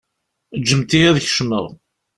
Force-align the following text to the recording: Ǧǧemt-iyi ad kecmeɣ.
Ǧǧemt-iyi 0.61 1.07
ad 1.09 1.17
kecmeɣ. 1.23 1.65